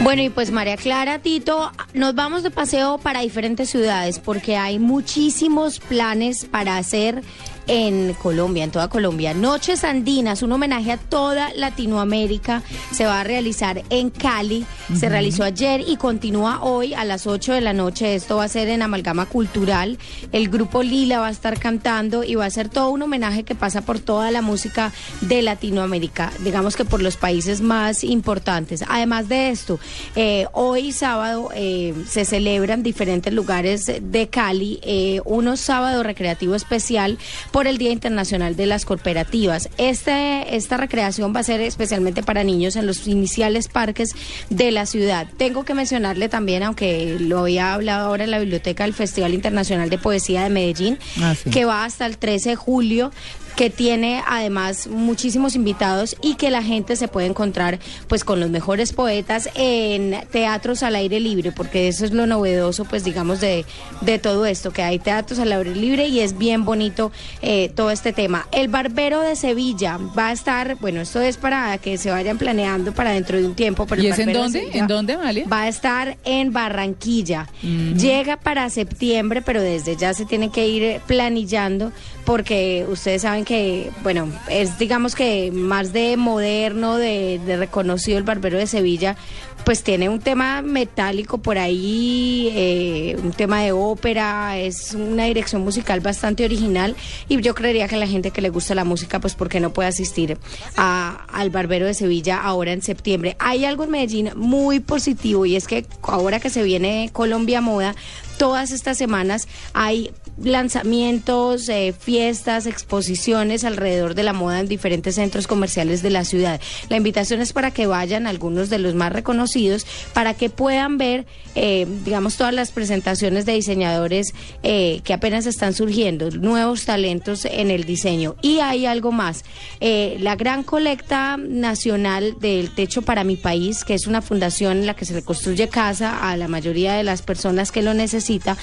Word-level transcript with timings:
Bueno, 0.00 0.22
y 0.22 0.30
pues 0.30 0.50
María 0.50 0.76
Clara, 0.76 1.20
Tito, 1.20 1.70
nos 1.94 2.14
vamos 2.16 2.42
de 2.42 2.50
paseo 2.50 2.98
para 2.98 3.20
diferentes 3.20 3.70
ciudades 3.70 4.18
porque 4.18 4.56
hay 4.56 4.80
muchísimos 4.80 5.78
planes 5.78 6.44
para 6.44 6.76
hacer 6.76 7.22
en 7.66 8.14
Colombia, 8.14 8.64
en 8.64 8.70
toda 8.70 8.88
Colombia. 8.88 9.34
Noches 9.34 9.84
Andinas, 9.84 10.42
un 10.42 10.52
homenaje 10.52 10.92
a 10.92 10.96
toda 10.96 11.52
Latinoamérica, 11.54 12.62
se 12.92 13.06
va 13.06 13.20
a 13.20 13.24
realizar 13.24 13.82
en 13.90 14.10
Cali, 14.10 14.64
se 14.94 15.08
realizó 15.08 15.44
ayer 15.44 15.82
y 15.86 15.96
continúa 15.96 16.62
hoy 16.62 16.94
a 16.94 17.04
las 17.04 17.26
8 17.26 17.52
de 17.52 17.60
la 17.60 17.72
noche. 17.72 18.14
Esto 18.14 18.36
va 18.36 18.44
a 18.44 18.48
ser 18.48 18.68
en 18.68 18.82
Amalgama 18.82 19.26
Cultural. 19.26 19.98
El 20.32 20.48
grupo 20.48 20.82
Lila 20.82 21.20
va 21.20 21.28
a 21.28 21.30
estar 21.30 21.58
cantando 21.58 22.24
y 22.24 22.34
va 22.34 22.46
a 22.46 22.50
ser 22.50 22.68
todo 22.68 22.90
un 22.90 23.02
homenaje 23.02 23.44
que 23.44 23.54
pasa 23.54 23.82
por 23.82 23.98
toda 23.98 24.30
la 24.30 24.42
música 24.42 24.92
de 25.20 25.42
Latinoamérica, 25.42 26.32
digamos 26.40 26.76
que 26.76 26.84
por 26.84 27.02
los 27.02 27.16
países 27.16 27.60
más 27.60 28.04
importantes. 28.04 28.84
Además 28.88 29.28
de 29.28 29.50
esto, 29.50 29.78
eh, 30.16 30.46
hoy 30.52 30.92
sábado 30.92 31.50
eh, 31.54 31.94
se 32.08 32.24
celebran 32.24 32.82
diferentes 32.82 33.32
lugares 33.32 33.90
de 34.00 34.28
Cali, 34.28 34.80
eh, 34.82 35.20
uno 35.24 35.56
sábado 35.56 36.02
recreativo 36.02 36.54
especial 36.54 37.18
por 37.52 37.66
el 37.66 37.78
Día 37.78 37.90
Internacional 37.92 38.56
de 38.56 38.66
las 38.66 38.84
Cooperativas. 38.84 39.68
Este, 39.78 40.56
esta 40.56 40.76
recreación 40.78 41.34
va 41.36 41.40
a 41.40 41.44
ser 41.44 41.60
especialmente 41.60 42.22
para 42.22 42.42
niños 42.44 42.76
en 42.76 42.86
los 42.86 43.06
iniciales 43.06 43.68
parques 43.68 44.10
de 44.50 44.70
la 44.70 44.86
ciudad. 44.86 45.26
Tengo 45.36 45.64
que 45.64 45.74
mencionarle 45.74 46.28
también, 46.28 46.62
aunque 46.62 47.16
lo 47.20 47.40
había 47.40 47.74
hablado 47.74 48.08
ahora 48.08 48.24
en 48.24 48.30
la 48.30 48.38
biblioteca 48.38 48.84
del 48.84 48.94
Festival 48.94 49.34
Internacional 49.34 49.90
de 49.90 49.98
Poesía 49.98 50.42
de 50.44 50.50
Medellín, 50.50 50.98
Ah, 51.20 51.34
sí. 51.34 51.50
que 51.50 51.64
va 51.64 51.84
hasta 51.84 52.06
el 52.06 52.16
13 52.18 52.50
de 52.50 52.56
julio 52.56 53.12
que 53.56 53.70
tiene 53.70 54.22
además 54.26 54.86
muchísimos 54.86 55.54
invitados 55.54 56.16
y 56.22 56.34
que 56.34 56.50
la 56.50 56.62
gente 56.62 56.96
se 56.96 57.08
puede 57.08 57.26
encontrar 57.26 57.78
pues 58.08 58.24
con 58.24 58.40
los 58.40 58.50
mejores 58.50 58.92
poetas 58.92 59.48
en 59.54 60.16
teatros 60.30 60.82
al 60.82 60.96
aire 60.96 61.20
libre, 61.20 61.52
porque 61.52 61.88
eso 61.88 62.04
es 62.04 62.12
lo 62.12 62.26
novedoso 62.26 62.84
pues 62.84 63.04
digamos 63.04 63.40
de, 63.40 63.64
de 64.00 64.18
todo 64.18 64.46
esto, 64.46 64.72
que 64.72 64.82
hay 64.82 64.98
teatros 64.98 65.38
al 65.38 65.52
aire 65.52 65.74
libre 65.74 66.08
y 66.08 66.20
es 66.20 66.38
bien 66.38 66.64
bonito 66.64 67.12
eh, 67.42 67.70
todo 67.74 67.90
este 67.90 68.12
tema. 68.12 68.46
El 68.52 68.68
Barbero 68.68 69.20
de 69.20 69.36
Sevilla 69.36 69.98
va 70.16 70.28
a 70.28 70.32
estar, 70.32 70.76
bueno, 70.76 71.00
esto 71.00 71.20
es 71.20 71.36
para 71.36 71.76
que 71.78 71.98
se 71.98 72.10
vayan 72.10 72.38
planeando 72.38 72.92
para 72.92 73.10
dentro 73.10 73.38
de 73.38 73.46
un 73.46 73.54
tiempo. 73.54 73.86
Pero 73.86 74.02
¿Y 74.02 74.06
el 74.06 74.12
es 74.12 74.18
en 74.18 74.32
dónde? 74.32 74.68
¿En 74.72 74.86
dónde, 74.86 75.14
Amalia? 75.14 75.46
Va 75.50 75.62
a 75.62 75.68
estar 75.68 76.16
en 76.24 76.52
Barranquilla. 76.52 77.48
Llega 77.62 78.36
para 78.36 78.68
septiembre, 78.70 79.42
pero 79.42 79.62
desde 79.62 79.96
ya 79.96 80.14
se 80.14 80.24
tiene 80.24 80.50
que 80.50 80.66
ir 80.68 81.00
planillando 81.06 81.92
porque 82.24 82.86
ustedes 82.88 83.22
saben 83.22 83.41
que, 83.44 83.90
bueno, 84.02 84.28
es 84.48 84.78
digamos 84.78 85.14
que 85.14 85.50
más 85.52 85.92
de 85.92 86.16
moderno, 86.16 86.96
de, 86.96 87.40
reconocido 87.58 88.18
el 88.18 88.24
Barbero 88.24 88.58
de 88.58 88.66
Sevilla, 88.66 89.16
pues 89.64 89.82
tiene 89.84 90.08
un 90.08 90.18
tema 90.18 90.60
metálico 90.62 91.38
por 91.38 91.56
ahí, 91.58 92.50
eh, 92.52 93.16
un 93.22 93.30
tema 93.32 93.62
de 93.62 93.70
ópera, 93.72 94.58
es 94.58 94.92
una 94.94 95.24
dirección 95.26 95.62
musical 95.62 96.00
bastante 96.00 96.44
original 96.44 96.96
y 97.28 97.40
yo 97.40 97.54
creería 97.54 97.86
que 97.86 97.96
la 97.96 98.08
gente 98.08 98.32
que 98.32 98.40
le 98.40 98.48
gusta 98.50 98.74
la 98.74 98.84
música, 98.84 99.20
pues 99.20 99.34
porque 99.36 99.60
no 99.60 99.72
puede 99.72 99.88
asistir 99.88 100.36
a- 100.76 101.26
al 101.32 101.50
Barbero 101.50 101.86
de 101.86 101.94
Sevilla 101.94 102.40
ahora 102.42 102.72
en 102.72 102.82
septiembre. 102.82 103.36
Hay 103.38 103.64
algo 103.64 103.84
en 103.84 103.90
Medellín 103.90 104.30
muy 104.34 104.80
positivo 104.80 105.46
y 105.46 105.54
es 105.54 105.68
que 105.68 105.86
ahora 106.02 106.40
que 106.40 106.50
se 106.50 106.62
viene 106.64 107.10
Colombia 107.12 107.60
Moda, 107.60 107.94
todas 108.38 108.72
estas 108.72 108.98
semanas 108.98 109.46
hay 109.74 110.10
lanzamientos, 110.42 111.68
eh, 111.68 111.94
fiestas, 111.98 112.66
exposiciones 112.66 113.64
alrededor 113.64 114.14
de 114.14 114.22
la 114.22 114.32
moda 114.32 114.60
en 114.60 114.68
diferentes 114.68 115.14
centros 115.14 115.46
comerciales 115.46 116.02
de 116.02 116.10
la 116.10 116.24
ciudad. 116.24 116.60
La 116.88 116.96
invitación 116.96 117.40
es 117.40 117.52
para 117.52 117.70
que 117.70 117.86
vayan 117.86 118.26
algunos 118.26 118.70
de 118.70 118.78
los 118.78 118.94
más 118.94 119.12
reconocidos, 119.12 119.86
para 120.12 120.34
que 120.34 120.50
puedan 120.50 120.98
ver, 120.98 121.26
eh, 121.54 121.86
digamos, 122.04 122.36
todas 122.36 122.54
las 122.54 122.72
presentaciones 122.72 123.46
de 123.46 123.54
diseñadores 123.54 124.34
eh, 124.62 125.00
que 125.04 125.12
apenas 125.12 125.46
están 125.46 125.74
surgiendo, 125.74 126.30
nuevos 126.30 126.84
talentos 126.84 127.44
en 127.44 127.70
el 127.70 127.84
diseño. 127.84 128.36
Y 128.42 128.60
hay 128.60 128.86
algo 128.86 129.12
más, 129.12 129.44
la 129.80 130.36
gran 130.36 130.62
colecta 130.62 131.36
nacional 131.36 132.36
del 132.40 132.70
Techo 132.70 133.02
para 133.02 133.24
mi 133.24 133.36
país, 133.36 133.84
que 133.84 133.94
es 133.94 134.06
una 134.06 134.22
fundación 134.22 134.78
en 134.78 134.86
la 134.86 134.94
que 134.94 135.04
se 135.04 135.14
le 135.14 135.22
construye 135.22 135.68
casa 135.68 136.30
a 136.30 136.36
la 136.36 136.48
mayoría 136.48 136.94
de 136.94 137.04
las 137.04 137.22
personas 137.22 137.72
que 137.72 137.82
lo 137.82 137.94
necesita, 137.94 138.56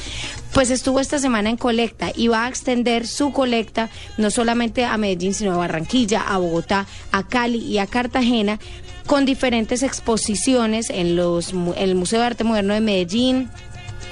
pues 0.54 0.72
estuvo 0.72 1.00
esta 1.00 1.20
semana 1.20 1.50
en 1.50 1.58
colecta 1.70 2.12
y 2.16 2.30
va 2.30 2.46
a 2.46 2.50
extender 2.50 3.06
su 3.06 3.32
colecta 3.32 3.90
no 4.18 4.32
solamente 4.32 4.86
a 4.86 4.98
Medellín, 4.98 5.36
sino 5.36 5.54
a 5.54 5.58
Barranquilla, 5.58 6.22
a 6.22 6.40
Bogotá, 6.40 6.88
a 7.12 7.28
Cali 7.28 7.60
y 7.60 7.78
a 7.78 7.86
Cartagena 7.86 8.58
con 9.06 9.24
diferentes 9.24 9.84
exposiciones 9.84 10.90
en 10.90 11.16
los 11.16 11.54
en 11.54 11.76
el 11.78 11.94
Museo 11.94 12.22
de 12.22 12.26
Arte 12.26 12.44
Moderno 12.44 12.74
de 12.74 12.82
Medellín, 12.82 13.52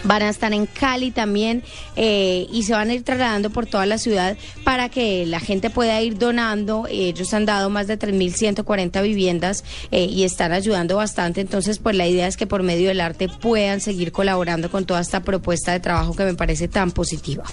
Van 0.04 0.22
a 0.22 0.30
estar 0.30 0.54
en 0.54 0.66
Cali 0.66 1.12
también 1.12 1.64
eh, 1.96 2.48
y 2.52 2.64
se 2.64 2.74
van 2.74 2.90
a 2.90 2.94
ir 2.94 3.04
trasladando 3.04 3.50
por 3.50 3.66
toda 3.66 3.86
la 3.86 3.98
ciudad 3.98 4.38
para 4.64 4.90
que 4.90 5.26
la 5.26 5.40
gente 5.40 5.70
pueda 5.70 6.02
ir 6.02 6.18
donando. 6.18 6.88
Ellos 6.90 7.34
han 7.34 7.46
dado 7.46 7.70
más 7.70 7.88
de 7.88 7.98
3.140 7.98 9.02
viviendas 9.04 9.64
eh, 9.92 10.06
y 10.06 10.24
están 10.24 10.52
ayudando 10.52 10.98
bastante. 10.98 11.42
Entonces, 11.42 11.80
pues 11.80 11.96
la 11.96 12.08
idea 12.08 12.28
es 12.28 12.38
que 12.38 12.48
por 12.48 12.64
medio 12.64 12.90
del 12.90 13.02
arte 13.02 13.28
puedan 13.28 13.82
seguir 13.82 14.12
colaborando 14.12 14.70
con 14.70 14.86
toda 14.86 15.02
esta 15.02 15.22
propuesta 15.22 15.72
de 15.72 15.80
trabajo 15.80 16.16
que 16.16 16.24
me 16.24 16.34
parece 16.34 16.68
tan 16.68 16.92
positiva. 16.92 17.44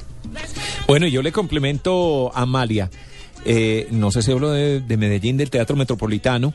Bueno, 0.87 1.07
yo 1.07 1.23
le 1.23 1.33
complemento 1.33 2.31
a 2.35 2.43
Amalia. 2.43 2.91
Eh, 3.45 3.89
no 3.91 4.11
sé 4.11 4.23
si 4.23 4.33
hablo 4.33 4.51
de, 4.51 4.81
de 4.81 4.97
Medellín, 4.97 5.37
del 5.37 5.51
Teatro 5.51 5.77
Metropolitano. 5.77 6.55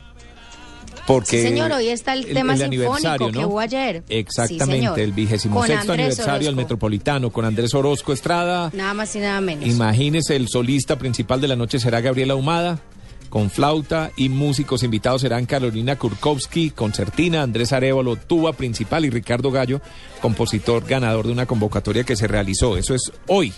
Porque 1.12 1.42
Sí, 1.42 1.48
señor, 1.48 1.72
hoy 1.72 1.88
está 1.88 2.12
el 2.12 2.24
tema 2.26 2.56
sinfónico 2.56 2.94
aniversario, 2.94 3.32
que 3.32 3.44
hubo 3.44 3.58
ayer. 3.58 4.04
Exactamente, 4.08 5.02
el 5.02 5.12
vigésimo 5.12 5.64
sexto 5.64 5.92
aniversario 5.92 6.46
del. 6.46 6.56
Metropolitano 6.56 7.30
con 7.30 7.44
Andrés 7.44 7.74
Orozco 7.74 8.12
Estrada. 8.12 8.70
Nada 8.74 8.94
más 8.94 9.14
y 9.16 9.18
nada 9.18 9.40
menos. 9.40 9.66
Imagínese, 9.66 10.36
el 10.36 10.48
solista 10.48 10.98
principal 10.98 11.40
de 11.40 11.48
la 11.48 11.56
noche 11.56 11.80
será 11.80 12.00
Gabriela 12.00 12.34
Humada, 12.34 12.78
con 13.28 13.50
flauta, 13.50 14.12
y 14.16 14.28
músicos 14.28 14.82
invitados 14.82 15.22
serán 15.22 15.46
Carolina 15.46 15.96
Kurkowski, 15.96 16.70
concertina, 16.70 17.42
Andrés 17.42 17.72
Arevalo, 17.72 18.16
tuba 18.16 18.52
principal, 18.52 19.04
y 19.04 19.10
Ricardo 19.10 19.50
Gallo, 19.50 19.80
compositor 20.20 20.84
ganador 20.86 21.26
de 21.26 21.32
una 21.32 21.46
convocatoria 21.46 22.04
que 22.04 22.16
se 22.16 22.28
realizó. 22.28 22.76
Eso 22.76 22.94
es 22.94 23.10
hoy, 23.26 23.52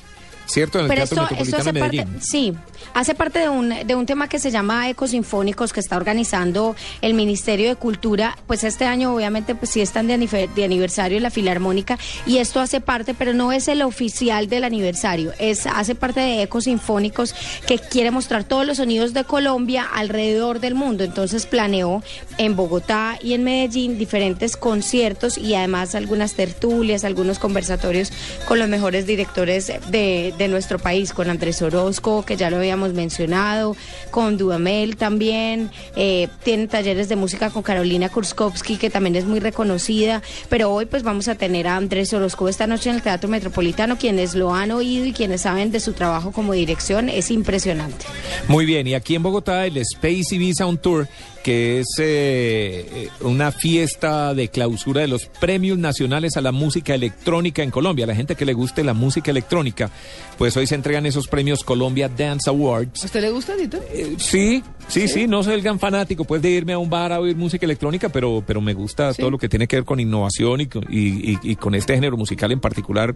¿cierto? 0.47 0.79
En 0.79 0.85
el 0.85 0.89
Pero 0.89 1.07
Teatro 1.07 1.23
esto, 1.25 1.43
esto 1.43 1.57
hace 1.59 1.73
de 1.73 1.81
parte, 1.81 2.07
sí, 2.21 2.55
hace 2.95 3.15
parte 3.15 3.39
de 3.41 3.49
un, 3.49 3.75
de 3.87 3.95
un 3.95 4.07
tema 4.07 4.29
que 4.29 4.39
se 4.39 4.51
llama 4.51 4.89
Ecosinfónicos 4.89 5.73
que 5.73 5.81
está 5.81 5.97
organizando 5.97 6.77
el 7.01 7.15
Ministerio 7.15 7.69
de 7.69 7.77
Cultura. 7.77 8.37
Pues 8.47 8.65
este 8.65 8.85
año 8.85 9.15
obviamente 9.15 9.55
pues 9.55 9.71
sí 9.71 9.81
están 9.81 10.07
de, 10.07 10.49
de 10.55 10.65
aniversario 10.65 11.21
la 11.21 11.31
Filarmónica 11.31 11.99
y 12.27 12.39
esto 12.39 12.61
hace 12.61 12.81
parte, 12.81 13.15
pero 13.15 13.33
no 13.35 13.53
es 13.53 13.69
el 13.69 13.83
oficial 13.83 14.49
del 14.49 14.65
aniversario, 14.65 15.33
es 15.39 15.67
hace 15.67 15.95
parte 15.95 16.21
de 16.21 16.43
Ecosinfónicos 16.43 17.35
que 17.67 17.79
quiere 17.79 18.11
mostrar 18.11 18.45
todos 18.45 18.67
los 18.67 18.79
sonidos 18.79 19.13
de 19.15 19.25
Colombia 19.25 19.87
alrededor 19.93 20.61
del 20.61 20.75
mundo. 20.75 21.05
Entonces 21.05 21.47
planeó 21.47 22.03
en 22.39 22.57
Bogotá 22.57 23.19
y 23.23 23.35
en 23.35 23.45
Medellín 23.45 23.99
diferentes 23.99 24.57
conciertos 24.57 25.39
y 25.39 25.55
además 25.55 25.95
algunas 25.95 26.35
tertulias, 26.35 27.05
algunos 27.05 27.39
conversatorios 27.39 28.13
con 28.47 28.59
los 28.59 28.69
mejores 28.69 29.07
directores 29.07 29.73
de, 29.91 30.32
de 30.39 30.49
nuestro 30.49 30.79
país, 30.79 31.13
con 31.13 31.31
Andrés 31.31 31.63
Orozco, 31.63 32.25
que 32.25 32.37
ya 32.37 32.51
lo 32.51 32.57
habíamos 32.57 32.93
mencionado, 32.93 33.77
con 34.11 34.37
Dudamel 34.37 34.97
también, 34.97 35.71
eh, 35.97 36.29
tienen 36.43 36.69
talleres 36.69 37.09
de 37.09 37.17
música 37.17 37.51
con 37.51 37.63
Carolina 37.63 38.09
Kurskowski, 38.09 38.77
que 38.77 38.91
también 38.91 39.17
es 39.17 39.25
muy 39.25 39.41
reconocida, 39.41 40.23
pero 40.49 40.73
hoy 40.73 40.87
pues 40.87 41.03
vamos 41.03 41.29
a 41.29 41.35
tener 41.35 41.67
a 41.69 41.77
Andrés 41.77 42.13
Orozco 42.13 42.49
esta 42.49 42.67
noche 42.67 42.91
en 42.91 42.97
el 42.97 43.03
Teatro 43.03 43.29
Metropolitano, 43.29 43.99
quienes 43.99 44.35
lo 44.35 44.55
han 44.55 44.71
oído 44.71 45.05
y 45.07 45.13
quienes 45.13 45.43
saben 45.43 45.71
de 45.71 45.81
su 45.81 45.93
trabajo 45.93 46.33
como 46.33 46.53
dirección, 46.53 47.09
es 47.09 47.31
impresionante. 47.31 48.07
Muy 48.49 48.67
bien, 48.67 48.87
y 48.87 48.95
aquí 48.95 49.15
en 49.15 49.23
Bogotá 49.23 49.67
el 49.67 49.77
Space 49.79 50.35
Ibiza 50.35 50.67
on 50.67 50.79
Tour 50.79 51.09
que 51.43 51.81
es 51.81 51.87
eh, 51.99 52.87
eh, 52.95 53.09
una 53.21 53.51
fiesta 53.53 54.35
de 54.35 54.49
clausura 54.49 55.01
de 55.01 55.09
los 55.09 55.27
premios 55.27 55.79
nacionales 55.79 56.37
a 56.37 56.41
la 56.41 56.53
música 56.53 56.95
electrónica 56.95 57.63
en 57.63 57.71
Colombia. 57.71 58.07
La 58.07 58.15
gente 58.15 58.37
que 58.37 58.45
le 58.45 58.53
guste 58.53 58.85
la 58.85 58.95
música 58.95 59.31
electrónica, 59.31 59.91
pues 60.39 60.57
hoy 60.57 60.67
se 60.67 60.75
entregan 60.75 61.05
esos 61.07 61.27
premios 61.29 61.65
Colombia 61.65 62.09
Dance 62.09 62.49
Awards. 62.49 63.03
¿A 63.03 63.07
usted 63.07 63.21
le 63.23 63.31
gusta, 63.31 63.57
Tito? 63.57 63.79
Eh, 63.93 64.15
sí, 64.19 64.63
sí, 64.89 65.09
sí, 65.09 65.27
no 65.27 65.43
soy 65.43 65.55
el 65.55 65.63
gran 65.63 65.79
fanático 65.79 66.25
pues 66.25 66.41
de 66.43 66.51
irme 66.51 66.73
a 66.73 66.79
un 66.79 66.89
bar 66.91 67.13
a 67.13 67.21
oír 67.21 67.37
música 67.37 67.67
electrónica, 67.67 68.09
pero, 68.09 68.43
pero 68.47 68.61
me 68.61 68.75
gusta 68.75 69.13
todo 69.15 69.31
lo 69.31 69.39
que 69.39 69.49
tiene 69.49 69.67
que 69.67 69.77
ver 69.77 69.85
con 69.85 70.01
innovación 70.01 70.61
y, 70.61 70.67
con- 70.67 70.85
y- 70.89 71.33
y- 71.33 71.39
y 71.43 71.57
con 71.57 71.75
este 71.75 71.95
género 71.95 72.17
musical 72.17 72.53
en 72.53 72.61
particular. 72.61 73.15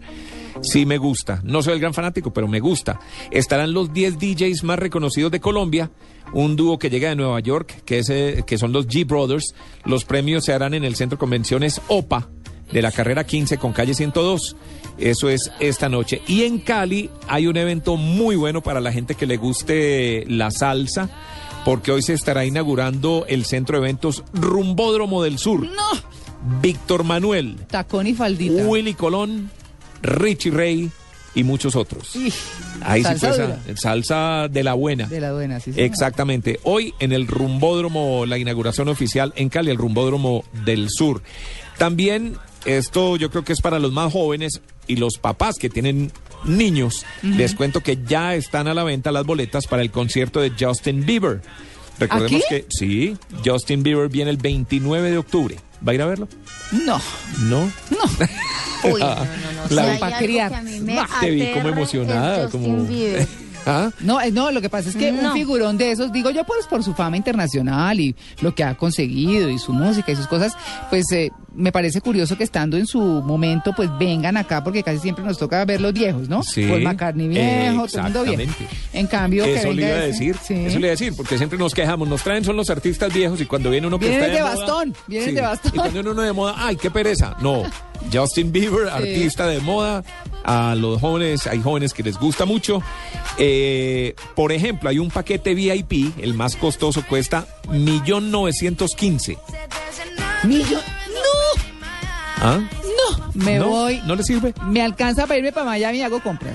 Sí 0.63 0.87
me 0.87 0.99
gusta. 0.99 1.41
No 1.45 1.63
soy 1.63 1.75
el 1.75 1.81
gran 1.81 1.95
fanático, 1.95 2.33
pero 2.33 2.49
me 2.49 2.61
gusta. 2.61 2.99
Estarán 3.31 3.73
los 3.73 3.93
10 3.93 4.19
DJs 4.19 4.65
más 4.65 4.79
reconocidos 4.79 5.31
de 5.31 5.41
Colombia, 5.41 5.91
un 6.37 6.55
dúo 6.55 6.79
que 6.79 6.91
llega 6.91 7.09
de 7.09 7.17
Nueva 7.17 7.41
York, 7.41 7.83
que, 7.87 7.99
es, 7.99 8.11
eh, 8.11 8.45
que 8.47 8.59
son 8.59 8.71
los 8.71 8.87
G 8.89 9.07
Brothers. 9.07 9.55
Los 9.87 10.05
premios 10.05 10.45
se 10.45 10.53
harán 10.53 10.75
en 10.75 10.85
el 10.85 10.95
Centro 10.95 11.17
de 11.17 11.21
Convenciones 11.21 11.81
OPA 11.89 12.29
de 12.71 12.83
la 12.83 12.93
carrera 12.93 13.25
15 13.25 13.57
con 13.57 13.73
calle 13.73 13.95
102. 13.95 14.55
Eso 14.99 15.31
es 15.31 15.51
esta 15.61 15.89
noche. 15.89 16.21
Y 16.29 16.43
en 16.43 16.59
Cali 16.59 17.09
hay 17.27 17.47
un 17.47 17.57
evento 17.57 17.97
muy 17.97 18.37
bueno 18.37 18.63
para 18.63 18.83
la 18.83 18.93
gente 18.93 19.15
que 19.15 19.25
le 19.25 19.39
guste 19.39 20.27
la 20.29 20.51
salsa, 20.51 21.09
porque 21.65 21.91
hoy 21.91 22.03
se 22.03 22.13
estará 22.13 22.45
inaugurando 22.45 23.25
el 23.29 23.47
centro 23.47 23.79
de 23.79 23.87
eventos 23.87 24.23
Rumbódromo 24.35 25.23
del 25.23 25.39
Sur. 25.39 25.63
No, 25.63 26.61
Víctor 26.61 27.05
Manuel, 27.05 27.57
tacón 27.71 28.09
y 28.09 28.13
faldita. 28.13 28.63
Willy 28.67 28.93
Colón, 28.93 29.51
Richie 30.03 30.51
Ray 30.51 30.91
y 31.37 31.45
muchos 31.45 31.77
otros. 31.77 32.17
Ahí 32.81 33.05
sí 33.05 33.19
salsa 33.19 33.61
ah, 33.69 33.73
salsa 33.77 34.49
de 34.49 34.65
la 34.65 34.73
buena. 34.73 35.07
De 35.07 35.21
la 35.21 35.35
buena, 35.35 35.61
sí. 35.61 35.71
Exactamente. 35.77 36.59
Hoy 36.65 36.95
en 36.99 37.13
el 37.13 37.29
Rumbódromo, 37.29 38.25
la 38.27 38.39
inauguración 38.39 38.89
oficial 38.89 39.33
en 39.37 39.51
Cali, 39.51 39.71
el 39.71 39.77
Rumbódromo 39.77 40.45
del 40.65 40.89
Sur. 40.89 41.23
También 41.77 42.37
esto 42.65 43.17
yo 43.17 43.31
creo 43.31 43.45
que 43.45 43.53
es 43.53 43.61
para 43.61 43.79
los 43.79 43.93
más 43.93 44.13
jóvenes 44.13 44.63
y 44.87 44.97
los 44.97 45.19
papás 45.19 45.57
que 45.61 45.69
tienen 45.69 46.11
niños. 46.45 47.05
Les 47.23 47.55
cuento 47.55 47.83
que 47.83 47.99
ya 48.07 48.35
están 48.35 48.67
a 48.67 48.75
la 48.75 48.83
venta 48.83 49.13
las 49.13 49.27
boletas 49.27 49.67
para 49.67 49.83
el 49.83 49.91
concierto 49.91 50.41
de 50.41 50.53
Justin 50.59 51.05
Bieber. 51.05 51.43
Recordemos 51.99 52.43
¿Aquí? 52.47 52.49
que 52.49 52.67
sí, 52.71 53.17
Justin 53.45 53.83
Bieber 53.83 54.09
viene 54.09 54.31
el 54.31 54.39
29 54.39 55.11
de 55.11 55.19
octubre. 55.19 55.57
¿Va 55.87 55.93
a 55.93 55.95
ir 55.95 56.03
a 56.03 56.07
verlo? 56.07 56.29
No, 56.73 57.01
No. 57.91 58.01
Uy, 58.85 59.01
no, 59.01 59.09
no, 59.15 59.25
no. 59.25 59.69
La- 59.71 59.85
Si 59.85 59.91
hay 59.91 59.99
Pa' 59.99 60.07
algo 60.07 60.19
criar. 60.19 60.53
Te 61.21 61.31
vi 61.31 61.53
como 61.53 61.69
emocionada, 61.69 62.49
como... 62.51 62.87
¿Ah? 63.67 63.91
no, 64.01 64.21
eh, 64.21 64.31
no, 64.31 64.51
lo 64.53 64.61
que 64.61 64.69
pasa 64.71 64.89
es 64.89 64.97
que 64.97 65.11
un 65.11 65.33
figurón 65.33 65.77
de 65.77 65.91
esos, 65.91 66.13
digo 66.13 66.31
yo, 66.31 66.45
pues 66.45 66.67
por 66.67 66.83
su 66.85 66.95
fama 66.95 67.17
internacional 67.17 67.99
y 67.99 68.15
lo 68.41 68.55
que 68.55 68.63
ha 68.65 68.75
conseguido 68.77 69.51
y 69.51 69.59
su 69.59 69.73
música 69.73 70.13
y 70.13 70.17
sus 70.17 70.27
cosas, 70.29 70.53
pues 70.89 71.05
eh, 71.13 71.31
me 71.55 71.73
parece 71.73 72.01
curioso 72.01 72.37
que 72.37 72.45
estando 72.45 72.77
en 72.77 72.87
su 72.87 73.01
momento, 73.01 73.73
pues 73.75 73.89
vengan 73.99 74.37
acá, 74.37 74.63
porque 74.63 74.83
casi 74.83 74.99
siempre 75.01 75.25
nos 75.25 75.37
toca 75.39 75.65
ver 75.65 75.81
los 75.81 75.93
viejos, 75.93 76.29
¿no? 76.29 76.43
Sí, 76.43 76.65
Paul 76.67 76.83
McCartney 76.83 77.29
viejo, 77.29 77.87
todo 77.87 77.97
el 77.99 78.03
mundo 78.05 78.23
viejo. 78.25 78.43
exactamente. 78.43 78.69
En 78.93 79.07
cambio, 79.07 79.45
que 79.45 79.55
Eso 79.57 79.73
le 79.73 79.83
venga 79.83 79.89
iba 79.89 79.97
a 79.97 80.05
ese- 80.07 80.25
decir, 80.25 80.37
sí. 80.47 80.55
eso 80.55 80.75
le 80.79 80.87
iba 80.87 80.89
a 80.89 80.91
decir, 80.91 81.13
porque 81.17 81.37
siempre 81.39 81.59
nos 81.59 81.75
quejamos, 81.75 82.09
nos 82.09 82.23
traen 82.23 82.45
son 82.45 82.57
los 82.57 82.71
artistas 82.71 83.13
viejos 83.13 83.41
y 83.41 83.47
cuando 83.47 83.71
viene 83.71 83.87
uno 83.87 83.99
que 83.99 84.09
Vienen 84.09 84.23
está 84.31 84.33
de, 84.33 84.39
de 84.39 84.43
moda, 84.45 84.57
bastón, 84.67 84.95
vienen 85.09 85.35
de 85.35 85.41
bastón. 85.41 85.73
Y 85.75 85.77
cuando 85.77 85.93
viene 85.95 86.11
uno 86.11 86.23
de 86.23 86.33
moda, 86.33 86.55
ay, 86.59 86.77
qué 86.77 86.91
pereza. 86.91 87.37
No, 87.41 87.63
Justin 88.13 88.53
Bieber, 88.53 88.89
artista 88.89 89.47
de 89.47 89.59
moda, 89.61 90.05
a 90.47 90.75
los 90.77 91.01
jóvenes, 91.01 91.47
hay 91.47 91.61
jóvenes 91.61 91.93
que 91.93 92.03
les 92.03 92.17
gusta 92.19 92.45
mucho. 92.47 92.81
Eh, 93.37 94.15
por 94.35 94.53
ejemplo, 94.53 94.89
hay 94.89 94.99
un 94.99 95.11
paquete 95.11 95.55
VIP, 95.55 96.15
el 96.23 96.35
más 96.35 96.57
costoso 96.57 97.05
cuesta 97.07 97.47
millón 97.71 98.31
novecientos 98.31 98.93
quince. 98.97 99.37
Millo- 100.45 100.81
¿Ah? 102.39 102.61
No, 102.61 103.31
me 103.35 103.59
¿No? 103.59 103.69
voy. 103.69 104.01
¿No 104.07 104.15
le 104.15 104.23
sirve? 104.23 104.55
Me 104.67 104.83
alcanza 104.83 105.23
para 105.27 105.39
irme 105.39 105.53
para 105.53 105.67
Miami 105.67 105.99
y 105.99 106.03
hago 106.03 106.21
compras. 106.23 106.55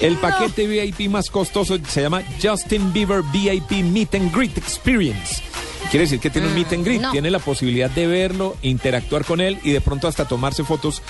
El 0.00 0.16
paquete 0.16 0.66
VIP 0.66 1.08
más 1.10 1.30
costoso 1.30 1.78
se 1.88 2.02
llama 2.02 2.22
Justin 2.42 2.92
Bieber 2.92 3.22
VIP 3.32 3.82
Meet 3.82 4.14
and 4.14 4.34
Greet 4.34 4.56
Experience. 4.58 5.42
Quiere 5.90 6.04
decir 6.04 6.18
que 6.20 6.30
tiene 6.30 6.48
un 6.48 6.54
meet 6.54 6.72
and 6.72 6.84
greet, 6.84 7.00
no. 7.00 7.12
tiene 7.12 7.30
la 7.30 7.38
posibilidad 7.38 7.88
de 7.88 8.06
verlo, 8.08 8.56
interactuar 8.62 9.24
con 9.24 9.40
él 9.40 9.58
y 9.62 9.70
de 9.70 9.80
pronto 9.80 10.08
hasta 10.08 10.24
tomarse 10.26 10.64
fotos 10.64 11.00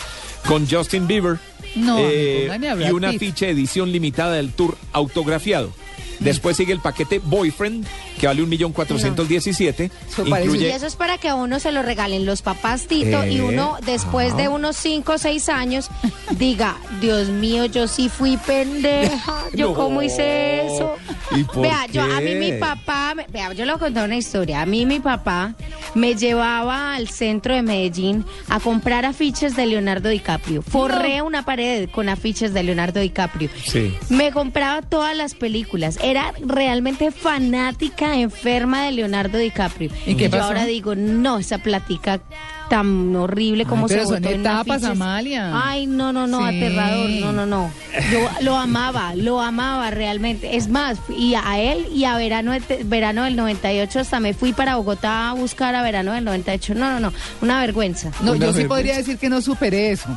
con 0.49 0.69
Justin 0.69 1.07
Bieber. 1.07 1.39
No, 1.75 1.97
me 1.99 2.47
pongan 2.49 2.65
a 2.65 2.75
Brad 2.75 2.89
y 2.89 2.93
una 2.93 3.13
ficha 3.13 3.47
edición 3.49 3.93
limitada 3.93 4.33
del 4.35 4.51
tour 4.53 4.77
autografiado. 4.93 5.71
Después 6.19 6.57
sigue 6.57 6.73
el 6.73 6.81
paquete 6.81 7.19
Boyfriend, 7.23 7.87
que 8.19 8.27
vale 8.27 8.43
un 8.43 8.49
millón 8.49 8.73
cuatrocientos 8.73 9.29
diecisiete. 9.29 9.91
Eso 10.09 10.25
parece- 10.25 10.49
Y 10.49 10.55
Incluye 10.55 10.75
eso 10.75 10.87
es 10.87 10.97
para 10.97 11.19
que 11.19 11.29
a 11.29 11.35
uno 11.35 11.61
se 11.61 11.73
lo 11.73 11.83
regalen 11.83 12.25
los 12.25 12.41
papás 12.41 12.87
Tito 12.87 13.27
y 13.27 13.37
Eh, 13.37 13.43
uno 13.43 13.77
después 13.85 14.35
de 14.35 14.49
unos 14.49 14.77
5 14.79 15.13
o 15.13 15.19
6 15.19 15.51
años 15.51 15.91
diga, 16.39 16.79
Dios 17.03 17.29
mío, 17.29 17.67
yo 17.67 17.87
sí 17.87 18.09
fui 18.09 18.39
pendeja, 18.39 19.45
yo 19.55 19.69
No. 19.69 19.75
cómo 19.75 20.01
hice 20.01 20.65
eso. 20.65 20.95
¿Y 21.37 21.45
por 21.45 21.61
Vea, 21.61 21.85
yo 21.93 22.03
a 22.03 22.21
mí 22.23 22.35
mi 22.37 22.53
papá, 22.53 23.13
me- 23.15 23.27
vea, 23.31 23.53
yo 23.53 23.67
le 23.67 23.73
voy 23.73 23.77
a 23.77 23.85
contar 23.85 24.07
una 24.07 24.17
historia. 24.17 24.63
A 24.63 24.67
mí 24.67 24.87
mi 24.87 25.01
papá 25.01 25.55
me 25.95 26.15
llevaba 26.15 26.95
al 26.95 27.09
centro 27.11 27.55
de 27.55 27.61
Medellín 27.61 28.25
a 28.49 28.59
comprar 28.59 29.05
afiches 29.05 29.55
de 29.55 29.67
Leonardo 29.67 30.09
DiCaprio. 30.09 30.36
Forré 30.63 31.23
una 31.23 31.45
pared 31.45 31.89
con 31.91 32.09
afiches 32.09 32.53
de 32.53 32.63
Leonardo 32.63 33.01
DiCaprio. 33.01 33.51
Sí. 33.65 33.97
Me 34.09 34.33
compraba 34.33 34.83
todas 34.83 35.17
las 35.17 35.35
películas. 35.35 35.99
Era 36.03 36.33
realmente 36.41 37.11
fanática, 37.11 38.19
enferma 38.19 38.85
de 38.85 38.93
Leonardo 38.93 39.39
DiCaprio. 39.39 39.91
¿Y 40.07 40.17
qué 40.17 40.25
yo 40.25 40.33
pasó? 40.33 40.45
ahora 40.45 40.65
digo, 40.65 40.95
no, 40.95 41.39
esa 41.39 41.59
platica 41.59 42.21
tan 42.69 43.15
horrible 43.17 43.65
como 43.65 43.85
Ay, 43.85 43.89
se 43.89 43.95
pero 43.97 44.07
son 44.09 44.17
botó 44.23 44.29
en 44.35 44.41
etapas, 44.41 44.69
afiches. 44.83 44.91
Amalia. 44.91 45.51
Ay, 45.55 45.87
no, 45.87 46.13
no, 46.13 46.27
no, 46.27 46.39
Sí. 46.49 46.57
aterrador. 46.57 47.11
No, 47.11 47.33
no, 47.33 47.47
no. 47.47 47.71
Yo 48.13 48.29
lo 48.43 48.57
amaba, 48.57 49.15
lo 49.15 49.41
amaba 49.41 49.91
realmente. 49.91 50.57
Es 50.57 50.69
más, 50.69 50.99
y 51.17 51.35
a 51.35 51.59
él 51.61 51.87
y 51.95 52.05
a 52.05 52.17
verano, 52.17 52.53
verano 52.85 53.25
del 53.25 53.37
98 53.37 54.01
hasta 54.01 54.21
me 54.21 54.35
fui 54.35 54.53
para 54.53 54.77
Bogotá 54.77 55.31
a 55.31 55.33
buscar 55.35 55.75
a 55.75 55.83
verano 55.83 56.13
del 56.13 56.25
98. 56.25 56.75
No, 56.75 56.91
no, 56.93 57.01
no, 57.01 57.13
una 57.41 57.61
vergüenza. 57.61 58.11
No, 58.23 58.33
Una 58.33 58.47
yo 58.47 58.53
sí 58.53 58.65
podría 58.65 58.97
decir 58.97 59.19
que 59.19 59.29
no 59.29 59.41
superé 59.41 59.93
eso. 59.93 60.09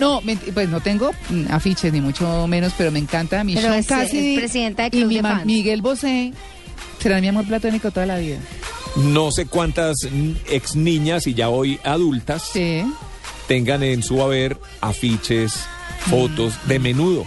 No, 0.00 0.20
me- 0.22 0.36
pues 0.36 0.68
no 0.68 0.80
tengo 0.80 1.12
mm, 1.30 1.52
afiches 1.52 1.92
ni 1.92 2.00
mucho 2.00 2.46
menos, 2.46 2.72
pero 2.76 2.90
me 2.90 2.98
encanta 2.98 3.44
mi 3.44 3.54
Pero 3.54 3.72
es- 3.74 3.86
Cassidy 3.86 4.34
es 4.34 4.38
presidenta 4.40 4.82
de 4.82 4.88
y 4.88 4.90
Club 5.00 5.08
mi 5.08 5.14
de 5.16 5.22
ma- 5.22 5.28
Fans. 5.36 5.46
Miguel 5.46 5.82
Bosé 5.82 6.32
será 6.98 7.20
mi 7.20 7.28
amor 7.28 7.46
platónico 7.46 7.90
toda 7.90 8.06
la 8.06 8.18
vida. 8.18 8.38
No 8.98 9.30
sé 9.32 9.46
cuántas 9.46 9.96
mm, 10.10 10.32
ex 10.50 10.76
niñas 10.76 11.26
y 11.26 11.34
ya 11.34 11.48
hoy 11.48 11.78
adultas 11.84 12.50
Sí. 12.52 12.82
tengan 13.46 13.82
en 13.82 14.02
su 14.02 14.22
haber 14.22 14.56
afiches, 14.80 15.52
fotos 16.10 16.54
de 16.66 16.78
menudo. 16.78 17.26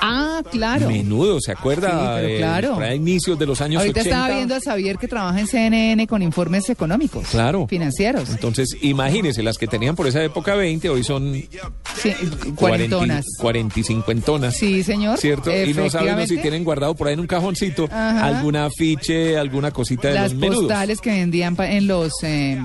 Ah, 0.00 0.42
claro. 0.50 0.88
Menudo, 0.88 1.40
¿se 1.40 1.52
acuerda? 1.52 2.18
Sí, 2.20 2.22
pero 2.26 2.38
claro. 2.38 2.74
para 2.76 2.94
inicios 2.94 3.38
de 3.38 3.46
los 3.46 3.60
años 3.60 3.80
Ahorita 3.80 4.00
80. 4.00 4.16
estaba 4.16 4.34
viendo 4.36 4.54
a 4.54 4.60
Xavier 4.60 4.98
que 4.98 5.08
trabaja 5.08 5.40
en 5.40 5.46
CNN 5.46 6.06
con 6.06 6.22
informes 6.22 6.68
económicos. 6.70 7.28
Claro. 7.30 7.66
Financieros. 7.68 8.28
Entonces, 8.30 8.68
imagínense, 8.82 9.42
las 9.42 9.58
que 9.58 9.66
tenían 9.66 9.96
por 9.96 10.06
esa 10.06 10.22
época 10.22 10.54
20, 10.54 10.88
hoy 10.88 11.04
son 11.04 11.32
Sí, 11.34 11.48
40, 11.96 12.54
cuarentonas. 12.54 13.24
40 13.38 13.80
y 13.80 13.82
50. 13.82 14.50
Sí, 14.52 14.82
señor. 14.82 15.18
¿Cierto? 15.18 15.50
Y 15.54 15.74
no 15.74 15.88
sabemos 15.90 16.28
si 16.28 16.38
tienen 16.38 16.64
guardado 16.64 16.94
por 16.94 17.08
ahí 17.08 17.14
en 17.14 17.20
un 17.20 17.26
cajoncito 17.26 17.84
Ajá. 17.86 18.24
algún 18.26 18.56
afiche, 18.56 19.36
alguna 19.38 19.70
cosita 19.70 20.08
de 20.08 20.14
Las 20.14 20.32
los 20.32 20.40
menudos. 20.40 20.62
postales 20.64 21.00
que 21.00 21.10
vendían 21.10 21.56
en 21.60 21.86
los 21.86 22.12
eh, 22.22 22.58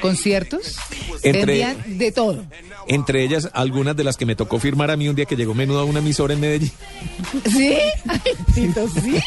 conciertos. 0.00 0.76
Entre- 1.22 1.44
Vendían 1.44 1.98
de 1.98 2.12
todo. 2.12 2.42
Entre 2.88 3.24
ellas, 3.24 3.48
algunas 3.52 3.96
de 3.96 4.04
las 4.04 4.16
que 4.16 4.26
me 4.26 4.34
tocó 4.36 4.58
firmar 4.58 4.90
a 4.90 4.96
mí 4.96 5.08
un 5.08 5.14
día 5.16 5.24
que 5.24 5.36
llegó 5.36 5.54
menudo 5.54 5.80
a 5.80 5.84
una 5.84 5.98
emisora 6.00 6.34
en 6.34 6.40
Medellín. 6.40 6.72
¿Sí? 7.50 7.76
Ay, 8.08 8.20
Tito, 8.54 8.88
sí. 8.88 9.18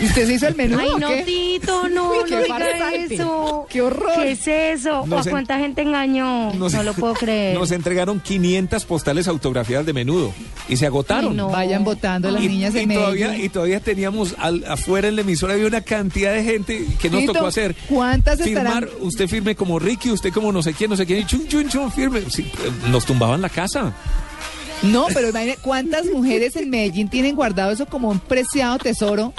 ¿Y 0.00 0.04
usted 0.06 0.26
se 0.28 0.34
hizo 0.34 0.46
el 0.46 0.54
menú 0.54 0.78
Ay, 0.78 0.90
no, 1.00 1.08
qué? 1.08 1.22
Tito, 1.24 1.88
no, 1.88 2.12
Uy, 2.12 2.18
qué 2.28 2.36
no 2.36 2.42
diga 2.42 2.92
eso. 2.94 3.66
Qué 3.68 3.82
horror. 3.82 4.12
¿Qué 4.22 4.30
es 4.30 4.46
eso? 4.46 5.04
No 5.08 5.16
¿O 5.16 5.18
a 5.18 5.24
cuánta 5.24 5.58
gente 5.58 5.82
engañó? 5.82 6.52
No, 6.54 6.68
Nos- 6.70 6.84
lo 6.84 6.92
puedo 6.94 7.14
creer. 7.14 7.58
Nos 7.58 7.72
entregaron 7.72 8.20
500 8.20 8.84
postales 8.84 9.26
autografiadas 9.26 9.86
de 9.86 9.92
menudo 9.92 10.32
y 10.68 10.76
se 10.76 10.86
agotaron. 10.86 11.30
Ay, 11.32 11.36
no. 11.36 11.48
Vayan 11.48 11.82
votando 11.82 12.30
las 12.30 12.40
Y, 12.44 12.46
niñas 12.48 12.76
y 12.76 12.78
en 12.78 12.94
todavía, 12.94 13.36
y 13.36 13.48
todavía 13.48 13.80
teníamos 13.80 14.36
al- 14.38 14.64
afuera 14.68 15.08
en 15.08 15.16
la 15.16 15.22
emisora 15.22 15.54
había 15.54 15.66
una 15.66 15.80
cantidad 15.80 16.32
de 16.32 16.44
gente 16.44 16.86
que 17.00 17.10
nos 17.10 17.22
Tito, 17.22 17.32
tocó 17.32 17.46
hacer. 17.48 17.74
¿cuántas 17.88 18.40
Firmar, 18.40 18.84
estarán? 18.84 18.88
usted 19.00 19.26
firme 19.26 19.56
como 19.56 19.80
Ricky, 19.80 20.12
usted 20.12 20.32
como 20.32 20.52
no 20.52 20.62
sé 20.62 20.74
quién, 20.74 20.90
no 20.90 20.96
sé 20.96 21.06
quién, 21.06 21.22
y 21.22 21.24
chun, 21.24 21.48
chun, 21.48 21.68
chun, 21.68 21.90
firme. 21.90 22.22
Sí, 22.30 22.48
nos 22.92 23.04
tumbaban 23.04 23.42
la 23.42 23.48
casa. 23.48 23.92
No, 24.82 25.06
pero 25.12 25.28
imagínate, 25.30 25.58
¿cuántas 25.62 26.06
mujeres 26.12 26.56
en 26.56 26.70
Medellín 26.70 27.08
tienen 27.08 27.34
guardado 27.36 27.70
eso 27.72 27.86
como 27.86 28.08
un 28.10 28.20
preciado 28.20 28.78
tesoro 28.78 29.32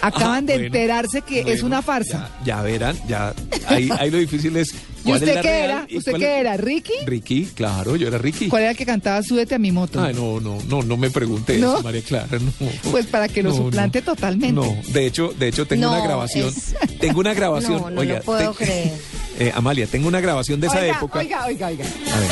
Acaban 0.00 0.44
Ah, 0.44 0.46
de 0.46 0.52
bueno, 0.54 0.66
enterarse 0.66 1.22
que 1.22 1.40
es 1.52 1.62
una 1.64 1.82
farsa. 1.82 2.30
Ya, 2.44 2.56
ya 2.58 2.62
verán, 2.62 2.96
ya. 3.08 3.34
Ahí, 3.66 3.88
ahí 3.98 4.10
lo 4.12 4.18
difícil 4.18 4.56
es. 4.56 4.68
¿Y 5.04 5.08
¿cuál 5.08 5.16
es 5.16 5.22
usted 5.22 5.34
la 5.34 5.42
qué 5.42 5.48
real 5.50 5.64
era? 5.70 5.86
y 5.88 5.96
¿Usted 5.98 6.12
qué 6.14 6.38
era? 6.40 6.56
¿Ricky? 6.56 6.92
Ricky, 7.04 7.46
claro, 7.46 7.96
yo 7.96 8.06
era 8.06 8.16
Ricky. 8.16 8.48
¿Cuál 8.48 8.62
era 8.62 8.70
el 8.70 8.76
que 8.76 8.86
cantaba 8.86 9.22
Súbete 9.24 9.56
a 9.56 9.58
mi 9.58 9.72
moto? 9.72 10.00
Ay, 10.00 10.14
no, 10.14 10.38
no, 10.40 10.58
no, 10.68 10.82
no 10.82 10.96
me 10.96 11.10
pregunte 11.10 11.58
¿No? 11.58 11.74
eso, 11.74 11.82
María 11.82 12.02
Clara, 12.02 12.38
no. 12.38 12.52
Pues 12.92 13.06
para 13.06 13.26
que 13.26 13.42
lo 13.42 13.50
No, 13.50 13.56
suplante 13.56 14.00
no. 14.00 14.04
totalmente. 14.04 14.52
No, 14.52 14.76
de 14.92 15.06
hecho, 15.06 15.34
de 15.36 15.48
hecho 15.48 15.66
tengo 15.66 15.82
No, 15.86 15.92
una 15.94 16.04
grabación. 16.04 16.48
es- 16.48 16.74
Tengo 17.00 17.18
una 17.20 17.34
grabación. 17.34 17.80
No, 17.82 17.90
no 17.90 18.00
oiga, 18.02 18.18
lo 18.18 18.22
puedo 18.22 18.52
te- 18.52 18.64
creer. 18.64 18.92
Eh, 19.40 19.52
Amalia, 19.54 19.88
tengo 19.88 20.06
una 20.06 20.20
grabación 20.20 20.60
de 20.60 20.68
esa 20.68 20.86
época. 20.86 21.18
oiga, 21.18 21.44
oiga, 21.46 21.66
oiga. 21.66 21.84
A 21.84 22.20
ver. 22.20 22.28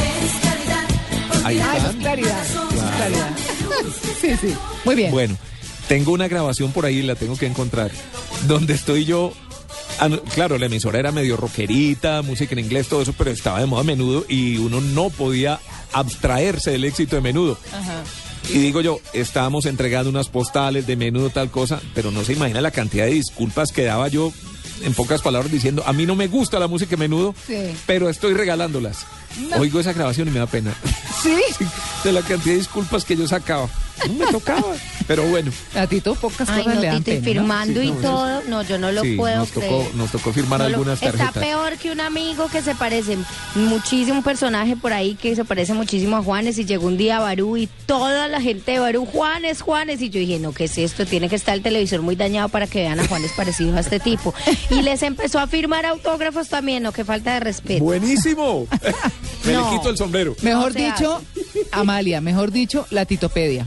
Ahí 1.44 1.60
Ah, 1.62 1.76
eso 1.76 1.90
es 1.90 1.96
claridad. 1.96 2.44
eso 2.44 2.68
es 2.70 2.96
claridad. 2.96 3.30
Sí, 4.20 4.28
sí. 4.40 4.54
Muy 4.84 4.94
bien. 4.94 5.10
Bueno, 5.10 5.36
tengo 5.88 6.12
una 6.12 6.28
grabación 6.28 6.72
por 6.72 6.86
ahí, 6.86 7.02
la 7.02 7.14
tengo 7.14 7.36
que 7.36 7.46
encontrar, 7.46 7.90
donde 8.46 8.74
estoy 8.74 9.04
yo. 9.04 9.32
ah, 10.00 10.08
Claro, 10.34 10.58
la 10.58 10.66
emisora 10.66 10.98
era 10.98 11.12
medio 11.12 11.36
rockerita, 11.36 12.22
música 12.22 12.52
en 12.54 12.60
inglés, 12.60 12.88
todo 12.88 13.02
eso, 13.02 13.12
pero 13.16 13.30
estaba 13.30 13.60
de 13.60 13.66
moda 13.66 13.82
menudo 13.84 14.24
y 14.28 14.56
uno 14.58 14.80
no 14.80 15.10
podía 15.10 15.60
abstraerse 15.92 16.70
del 16.72 16.84
éxito 16.84 17.16
de 17.16 17.22
menudo. 17.22 17.58
Y 18.50 18.58
digo 18.58 18.80
yo, 18.82 19.00
estábamos 19.14 19.64
entregando 19.66 20.10
unas 20.10 20.28
postales 20.28 20.86
de 20.86 20.96
menudo, 20.96 21.30
tal 21.30 21.50
cosa, 21.50 21.80
pero 21.94 22.10
no 22.10 22.24
se 22.24 22.34
imagina 22.34 22.60
la 22.60 22.70
cantidad 22.70 23.06
de 23.06 23.12
disculpas 23.12 23.72
que 23.72 23.84
daba 23.84 24.08
yo, 24.08 24.32
en 24.82 24.94
pocas 24.94 25.22
palabras, 25.22 25.50
diciendo, 25.52 25.82
a 25.86 25.92
mí 25.92 26.06
no 26.06 26.14
me 26.16 26.26
gusta 26.28 26.58
la 26.58 26.66
música 26.68 26.96
menudo, 26.96 27.34
Sí. 27.46 27.74
pero 27.86 28.08
estoy 28.08 28.34
regalándolas. 28.34 29.06
Oigo 29.58 29.80
esa 29.80 29.92
grabación 29.92 30.28
y 30.28 30.30
me 30.30 30.38
da 30.38 30.46
pena. 30.46 30.72
Sí. 31.22 31.36
de 32.04 32.12
la 32.12 32.20
cantidad 32.22 32.54
de 32.54 32.58
disculpas 32.58 33.04
que 33.04 33.16
yo 33.16 33.26
sacaba. 33.26 33.68
No 34.08 34.12
me 34.14 34.26
tocaba, 34.32 34.74
pero 35.06 35.22
bueno. 35.28 35.50
A 35.74 35.86
Tito 35.86 36.14
pocas 36.16 36.48
Ay, 36.48 36.62
cosas 36.64 36.74
no, 36.74 36.80
le 36.80 36.86
dan 36.88 37.02
Tito, 37.04 37.16
y 37.18 37.22
firmando 37.22 37.80
Sí, 37.80 37.86
y 37.86 37.90
no, 37.92 37.96
todo. 38.00 38.42
No, 38.48 38.62
yo 38.62 38.78
no 38.78 38.92
lo 38.92 39.02
sí, 39.02 39.14
puedo 39.16 39.36
nos 39.38 39.50
tocó, 39.50 39.66
creer. 39.66 39.94
nos 39.94 40.10
tocó 40.10 40.32
firmar 40.32 40.58
No 40.60 40.68
lo- 40.68 40.74
algunas 40.76 41.00
tarjetas. 41.00 41.28
Está 41.28 41.40
peor 41.40 41.76
que 41.78 41.90
un 41.92 42.00
amigo 42.00 42.48
que 42.48 42.60
se 42.62 42.74
parece 42.74 43.16
muchísimo, 43.54 44.18
un 44.18 44.24
personaje 44.24 44.76
por 44.76 44.92
ahí 44.92 45.14
que 45.14 45.34
se 45.36 45.44
parece 45.44 45.72
muchísimo 45.74 46.16
a 46.16 46.22
Juanes 46.22 46.58
y 46.58 46.64
llegó 46.64 46.86
un 46.86 46.96
día 46.96 47.16
a 47.18 47.20
Barú 47.20 47.56
y 47.56 47.68
toda 47.86 48.28
la 48.28 48.40
gente 48.40 48.72
de 48.72 48.78
Barú, 48.80 49.06
Juanes, 49.06 49.62
Juanes, 49.62 50.02
y 50.02 50.10
yo 50.10 50.18
dije, 50.20 50.38
no, 50.38 50.52
¿qué 50.52 50.64
es 50.64 50.76
esto? 50.76 51.06
Tiene 51.06 51.28
que 51.28 51.36
estar 51.36 51.54
el 51.54 51.62
televisor 51.62 52.02
muy 52.02 52.16
dañado 52.16 52.48
para 52.48 52.66
que 52.66 52.80
vean 52.80 53.00
a 53.00 53.06
Juanes 53.06 53.32
parecido 53.36 53.76
a 53.76 53.80
este 53.80 54.00
tipo. 54.00 54.34
Y 54.70 54.82
les 54.82 55.02
empezó 55.02 55.38
a 55.38 55.46
firmar 55.46 55.86
autógrafos 55.86 56.48
también, 56.48 56.82
no, 56.82 56.92
qué 56.92 57.04
falta 57.04 57.34
de 57.34 57.40
respeto. 57.40 57.82
Buenísimo. 57.84 58.66
me 59.44 59.52
No. 59.52 59.70
le 59.70 59.76
quito 59.78 59.90
el 59.90 59.96
sombrero. 59.96 60.34
Mejor 60.42 60.72
dicho, 60.74 61.22
Amalia, 61.72 62.20
mejor 62.20 62.50
dicho, 62.50 62.86
la 62.90 63.04
titopedia. 63.06 63.66